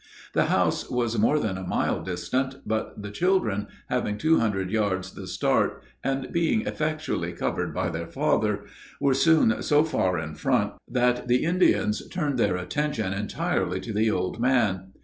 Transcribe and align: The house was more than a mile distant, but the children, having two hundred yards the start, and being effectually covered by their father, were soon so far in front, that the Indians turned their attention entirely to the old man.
The 0.33 0.45
house 0.45 0.89
was 0.89 1.19
more 1.19 1.37
than 1.37 1.59
a 1.59 1.63
mile 1.63 2.01
distant, 2.01 2.61
but 2.67 2.99
the 3.03 3.11
children, 3.11 3.67
having 3.87 4.17
two 4.17 4.39
hundred 4.39 4.71
yards 4.71 5.13
the 5.13 5.27
start, 5.27 5.83
and 6.03 6.31
being 6.33 6.61
effectually 6.65 7.33
covered 7.33 7.71
by 7.71 7.89
their 7.89 8.07
father, 8.07 8.63
were 8.99 9.13
soon 9.13 9.61
so 9.61 9.83
far 9.83 10.17
in 10.17 10.33
front, 10.33 10.73
that 10.87 11.27
the 11.27 11.43
Indians 11.43 12.01
turned 12.07 12.39
their 12.39 12.57
attention 12.57 13.13
entirely 13.13 13.79
to 13.79 13.93
the 13.93 14.09
old 14.09 14.39
man. 14.39 14.85